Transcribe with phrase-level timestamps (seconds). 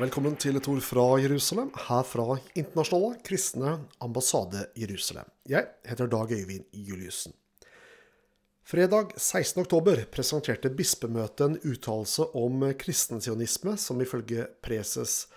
[0.00, 3.70] velkommen til et ord fra Jerusalem, her fra Internasjonale kristne
[4.04, 5.28] ambassade Jerusalem.
[5.48, 7.32] Jeg heter Dag Øyvind Juliussen.
[8.66, 15.28] Fredag 16.10 presenterte bispemøtet en uttalelse om kristensionisme som ifølge preses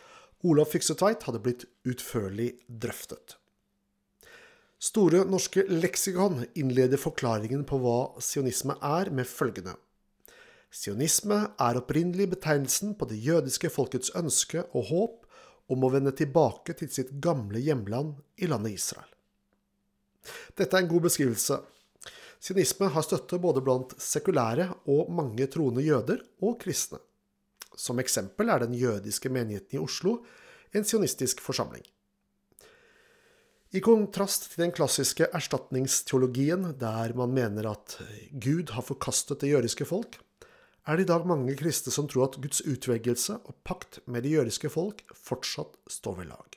[0.44, 3.38] Olav Fiksetveit hadde blitt utførlig drøftet.
[4.80, 9.78] Store norske leksikon innleder forklaringen på hva sionisme er, med følgende.
[10.70, 15.26] Sionisme er opprinnelig betegnelsen på det jødiske folkets ønske og håp
[15.74, 19.10] om å vende tilbake til sitt gamle hjemland i landet Israel.
[20.58, 21.58] Dette er en god beskrivelse.
[22.40, 27.02] Sionisme har støtte både blant sekulære og mange troende jøder og kristne.
[27.76, 30.20] Som eksempel er den jødiske menigheten i Oslo
[30.76, 31.84] en sionistisk forsamling.
[33.74, 38.00] I kontrast til den klassiske erstatningsteologien, der man mener at
[38.34, 40.18] Gud har forkastet det jødiske folk,
[40.90, 44.34] er det i dag mange kristne som tror at Guds utvelgelse og pakt med det
[44.34, 46.56] jødiske folk fortsatt står ved lag.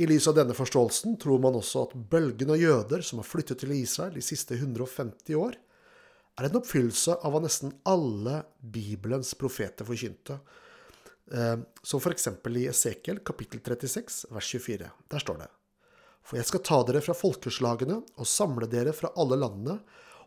[0.00, 3.60] I lys av denne forståelsen tror man også at bølgen av jøder som har flyttet
[3.60, 5.58] til Israel de siste 150 år,
[6.34, 10.40] er en oppfyllelse av hva nesten alle Bibelens profeter forkynte,
[11.30, 12.26] eh, som f.eks.
[12.32, 14.90] i Esekiel kapittel 36 vers 24.
[15.14, 15.52] Der står det
[16.24, 19.78] For jeg skal ta dere fra folkeslagene og samle dere fra alle landene,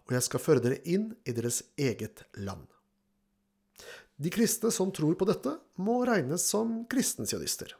[0.07, 2.69] og jeg skal føre dere inn i deres eget land.
[4.17, 7.75] De kristne som tror på dette, må regnes som kristensionister.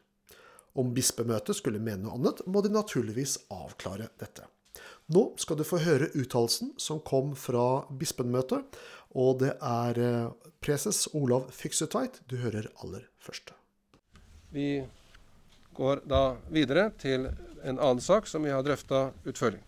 [0.77, 4.45] Om bispemøtet skulle mene noe annet, må de naturligvis avklare dette.
[5.09, 8.77] Nå skal du få høre uttalelsen som kom fra bispemøtet,
[9.17, 13.55] og det er eh, preses Olav Fyksetveit du hører aller først.
[14.53, 14.83] Vi
[15.77, 16.21] går da
[16.53, 17.31] videre til
[17.63, 19.63] en annen sak som vi har drøfta utførlig.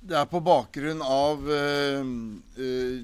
[0.00, 2.08] Det er på bakgrunn av uh,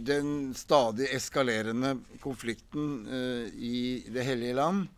[0.06, 4.88] den stadig eskalerende konflikten uh, i Det hellige land.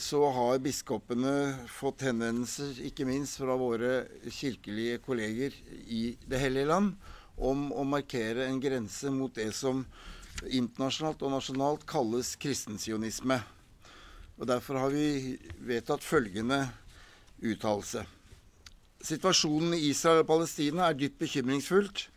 [0.00, 1.32] så har biskopene
[1.68, 5.52] fått henvendelser, ikke minst fra våre kirkelige kolleger
[5.84, 6.94] i Det hellige land,
[7.36, 9.84] om å markere en grense mot det som
[10.48, 13.36] internasjonalt og nasjonalt kalles kristensionisme.
[14.38, 16.62] Og Derfor har vi vedtatt følgende
[17.42, 18.06] uttalelse.
[18.98, 22.08] Situasjonen i Israel og Palestina er dypt bekymringsfullt.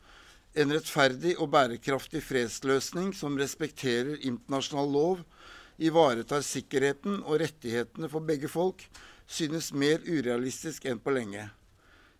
[0.58, 5.22] En rettferdig og bærekraftig fredsløsning som respekterer internasjonal lov,
[5.78, 8.82] ivaretar sikkerheten og rettighetene for begge folk,
[9.30, 11.46] synes mer urealistisk enn på lenge.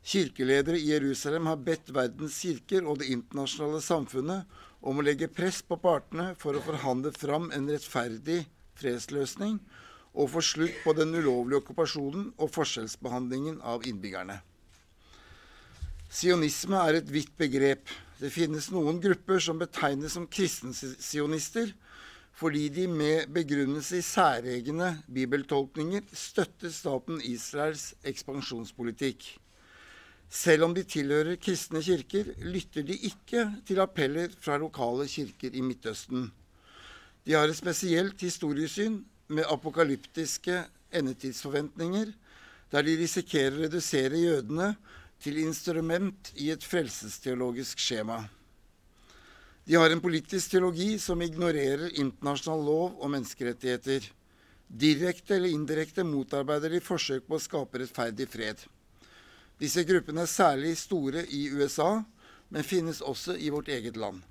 [0.06, 5.64] Kirkeledere i Jerusalem har bedt verdens kirker og det internasjonale samfunnet om å legge press
[5.66, 8.44] på partene for å forhandle fram en rettferdig
[8.78, 9.60] fredsløsning
[10.14, 14.42] og få slutt på den ulovlige okkupasjonen og forskjellsbehandlingen av innbyggerne.
[16.12, 17.88] Sionisme er et vidt begrep.
[18.20, 21.72] Det finnes noen grupper som betegnes som kristensionister
[22.42, 29.26] fordi de med begrunnelse i særegne bibeltolkninger støtter staten Israels ekspansjonspolitikk.
[30.32, 35.62] Selv om de tilhører kristne kirker, lytter de ikke til appeller fra lokale kirker i
[35.62, 36.30] Midtøsten.
[37.28, 40.64] De har et spesielt historiesyn med apokalyptiske
[40.98, 42.16] endetidsforventninger,
[42.72, 44.72] der de risikerer å redusere jødene
[45.22, 48.24] til instrument i et frelsesteologisk skjema.
[49.66, 54.08] De har en politisk teologi som ignorerer internasjonal lov og menneskerettigheter.
[54.68, 58.66] Direkte eller indirekte motarbeider de forsøk på å skape rettferdig fred.
[59.62, 62.02] Disse gruppene er særlig store i USA,
[62.50, 64.24] men finnes også i vårt eget land.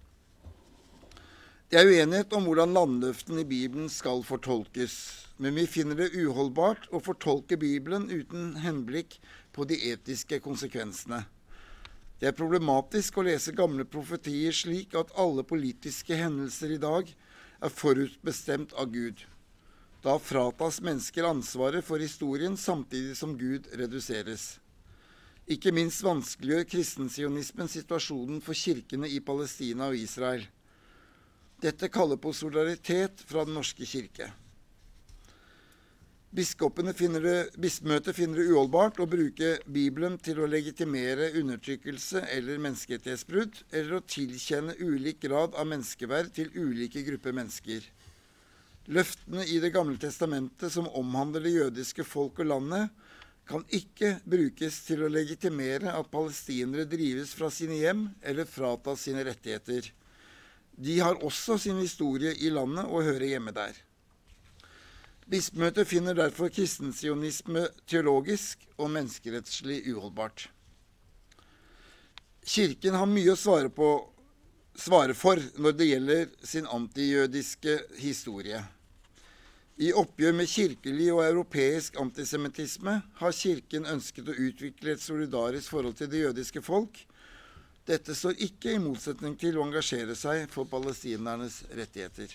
[1.70, 4.94] Det er uenighet om hvordan landløftene i Bibelen skal fortolkes,
[5.38, 9.20] men vi finner det uholdbart å fortolke Bibelen uten henblikk
[9.52, 11.24] på de etiske konsekvensene.
[12.20, 17.08] Det er problematisk å lese gamle profetier slik at alle politiske hendelser i dag
[17.60, 19.22] er forutbestemt av Gud.
[20.04, 24.58] Da fratas mennesker ansvaret for historien samtidig som Gud reduseres.
[25.50, 30.44] Ikke minst vanskeliggjør kristensionismen situasjonen for kirkene i Palestina og Israel.
[31.60, 34.30] Dette kaller på solidaritet fra Den norske kirke.
[36.30, 42.60] Biskopene finner det, Bispemøtet finner det uholdbart å bruke Bibelen til å legitimere undertrykkelse eller
[42.62, 47.82] menneskerettighetsbrudd, eller å tilkjenne ulik grad av menneskeverd til ulike grupper mennesker.
[48.94, 52.94] Løftene i Det gamle testamentet som omhandler det jødiske folk og landet,
[53.50, 59.26] kan ikke brukes til å legitimere at palestinere drives fra sine hjem eller fratas sine
[59.26, 59.90] rettigheter.
[60.78, 63.74] De har også sin historie i landet og hører hjemme der.
[65.30, 70.48] Bispemøtet finner derfor kristensionisme teologisk og menneskerettslig uholdbart.
[72.42, 73.90] Kirken har mye å svare, på,
[74.74, 78.64] svare for når det gjelder sin antijødiske historie.
[79.80, 85.94] I oppgjør med kirkelig og europeisk antisemittisme har Kirken ønsket å utvikle et solidarisk forhold
[86.00, 86.98] til det jødiske folk.
[87.86, 92.34] Dette står ikke i motsetning til å engasjere seg for palestinernes rettigheter.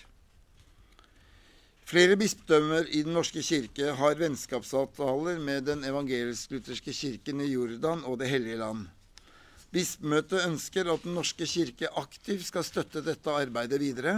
[1.86, 8.16] Flere bispedømmer i Den norske kirke har vennskapsavtaler med den evangelisk-lutherske kirken i Jordan og
[8.18, 8.88] Det hellige land.
[9.70, 14.16] Bispemøtet ønsker at Den norske kirke aktivt skal støtte dette arbeidet videre.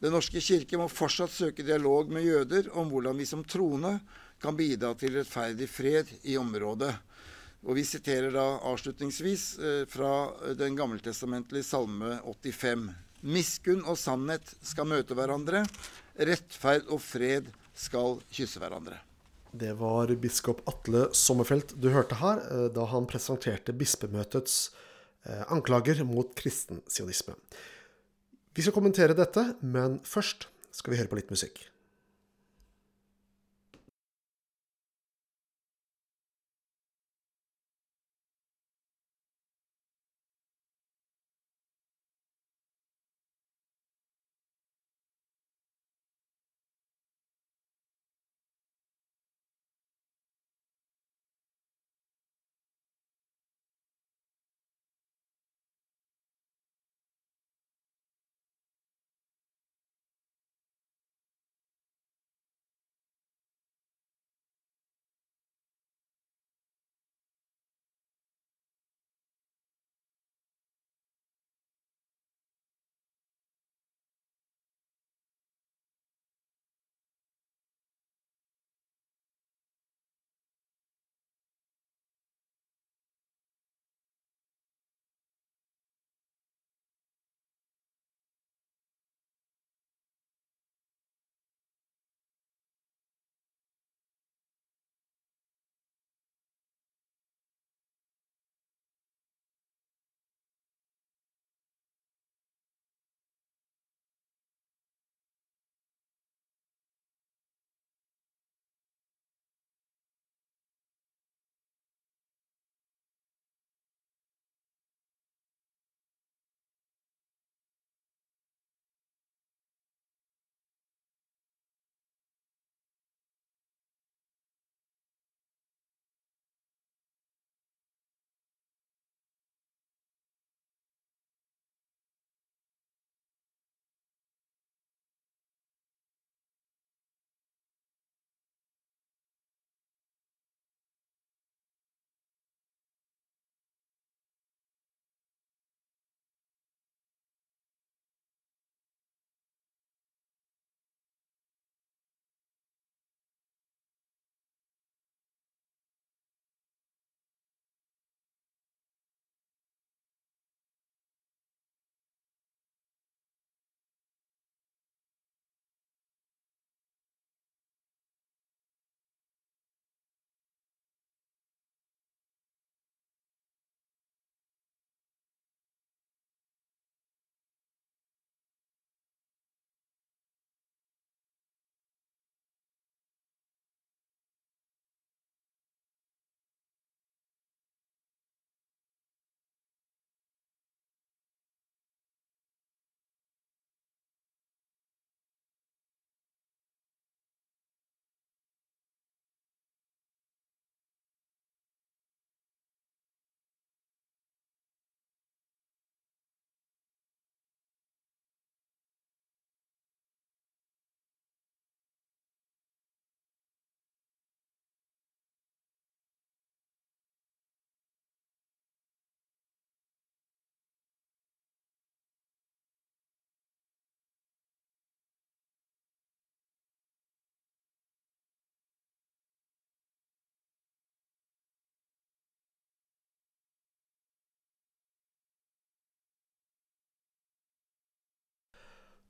[0.00, 3.98] Den norske kirke må fortsatt søke dialog med jøder om hvordan vi som troende
[4.40, 6.94] kan bidra til rettferdig fred i området.
[7.68, 12.88] Og Vi siterer da avslutningsvis eh, fra den gammeltestamentlige salme 85.
[13.22, 15.64] Miskunn og sannhet skal møte hverandre.
[16.18, 17.48] Rettferd og fred
[17.78, 18.98] skal kysse hverandre.
[19.52, 24.70] Det var biskop Atle Sommerfelt du hørte her, eh, da han presenterte bispemøtets
[25.26, 27.36] eh, anklager mot kristen sionisme.
[28.56, 31.60] Vi skal kommentere dette, men først skal vi høre på litt musikk.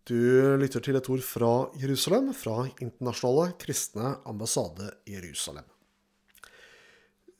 [0.02, 0.18] Du
[0.59, 5.68] lytter til et ord fra Jerusalem, fra Internasjonale kristne ambassade Jerusalem.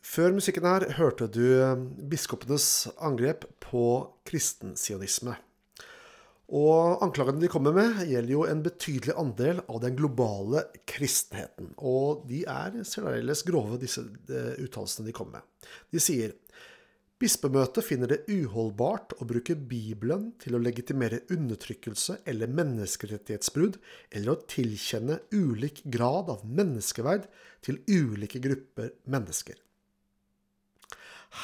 [0.03, 1.43] Før musikken her hørte du
[2.11, 3.87] biskopenes angrep på
[4.29, 5.35] kristensionisme.
[6.55, 11.73] Og anklagene de kommer med, gjelder jo en betydelig andel av den globale kristenheten.
[11.83, 14.07] Og de er særdeles grove, disse
[14.63, 15.71] uttalelsene de kommer med.
[15.91, 16.37] De sier
[17.23, 23.77] Bispemøtet finner det uholdbart å bruke Bibelen til å legitimere undertrykkelse eller menneskerettighetsbrudd,
[24.11, 27.29] eller å tilkjenne ulik grad av menneskeverd
[27.63, 29.55] til ulike grupper mennesker.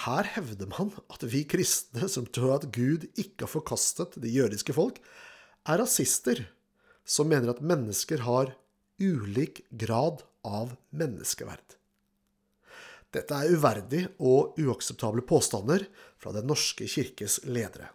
[0.02, 4.74] Her hevder man at vi kristne som tror at Gud ikke har forkastet det jødiske
[4.74, 4.98] folk,
[5.62, 6.42] er rasister
[7.06, 8.56] som mener at mennesker har
[8.98, 11.77] ulik grad av menneskeverd.
[13.14, 15.86] Dette er uverdig og uakseptable påstander
[16.20, 17.88] fra Den norske kirkes ledere.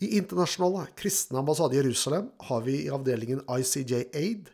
[0.00, 4.48] I Internasjonale kristne ambassade i Jerusalem har vi i avdelingen ICJ Aid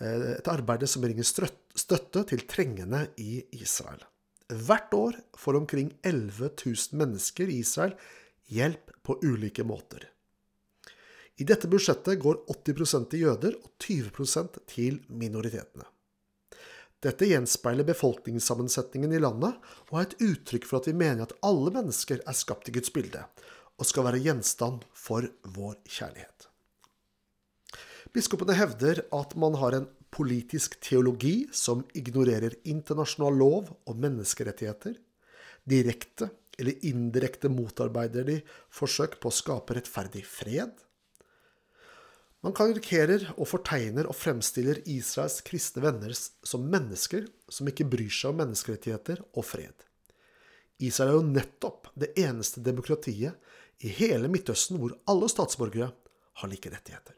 [0.00, 4.04] eh, et arbeid som bringer støtte til trengende i Israel.
[4.46, 7.96] Hvert år får omkring 11 000 mennesker i Israel
[8.46, 10.06] hjelp på ulike måter.
[11.36, 15.84] I dette budsjettet går 80% til jøder og 20% til minoritetene.
[17.04, 19.58] Dette gjenspeiler befolkningssammensetningen i landet
[19.90, 22.92] og er et uttrykk for at vi mener at alle mennesker er skapt i Guds
[22.94, 23.22] bilde
[23.76, 25.26] og skal være gjenstand for
[25.56, 26.48] vår kjærlighet.
[28.16, 34.96] Biskopene hevder at man har en politisk teologi som ignorerer internasjonal lov og menneskerettigheter,
[35.68, 38.38] direkte eller indirekte motarbeider de
[38.72, 40.72] forsøk på å skape rettferdig fred,
[42.44, 48.34] man karikerer og fortegner og fremstiller Israels kristne venner som mennesker som ikke bryr seg
[48.34, 49.74] om menneskerettigheter og fred.
[50.84, 53.38] Israel er jo nettopp det eneste demokratiet
[53.84, 55.90] i hele Midtøsten hvor alle statsborgere
[56.40, 57.16] har like rettigheter.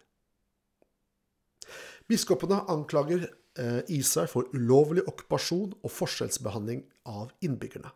[2.09, 7.91] Biskopene anklager eh, Israel for ulovlig okkupasjon og forskjellsbehandling av innbyggerne.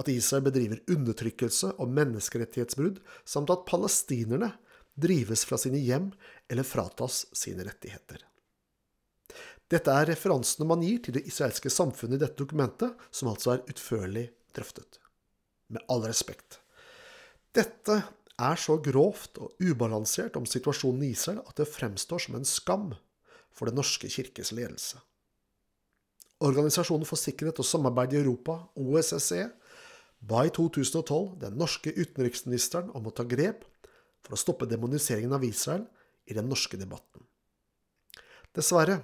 [0.00, 4.54] At Israel bedriver undertrykkelse og menneskerettighetsbrudd, samt at palestinerne
[4.98, 6.10] drives fra sine hjem
[6.50, 8.24] eller fratas sine rettigheter.
[9.68, 13.66] Dette er referansene man gir til det israelske samfunnet i dette dokumentet, som altså er
[13.68, 15.00] utførlig drøftet.
[15.68, 16.62] Med all respekt.
[17.52, 17.98] Dette
[18.38, 22.92] er så grovt og ubalansert om situasjonen i Israel at det fremstår som en skam
[23.52, 25.00] for Den norske kirkes ledelse.
[26.38, 29.48] Organisasjonen for sikkerhet og samarbeid i Europa, OSSE,
[30.22, 33.64] ba i 2012 den norske utenriksministeren om å ta grep
[34.24, 35.86] for å stoppe demoniseringen av Israel
[36.28, 37.24] i den norske debatten.
[38.54, 39.00] Dessverre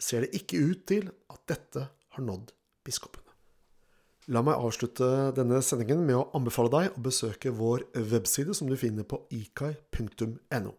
[0.00, 2.52] ser det ikke ut til at dette har nådd
[2.86, 3.22] biskopene.
[4.34, 5.06] La meg avslutte
[5.36, 10.72] denne sendingen med å anbefale deg å besøke vår webside som du finner på ikai.no.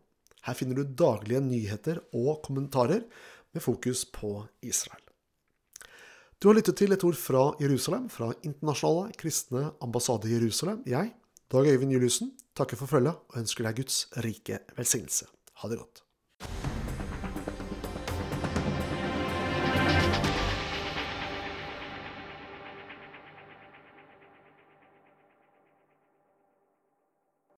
[0.48, 3.06] Her finner du daglige nyheter og kommentarer
[3.56, 5.04] med fokus på Israel.
[6.38, 10.84] Du har lyttet til et ord fra Jerusalem, fra Internasjonale kristne ambassade i Jerusalem.
[10.86, 11.16] Jeg,
[11.52, 15.30] Dag Øyvind Juliussen, takker for følget og ønsker deg Guds rike velsignelse.
[15.62, 16.04] Ha det godt.